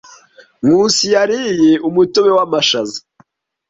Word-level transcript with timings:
Nkusi 0.65 1.05
yariye 1.15 1.71
umutobe 1.89 2.31
w'amashaza. 2.37 2.99